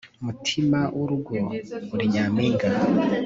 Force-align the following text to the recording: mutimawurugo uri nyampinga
mutimawurugo 0.23 1.35
uri 1.93 2.05
nyampinga 2.13 2.67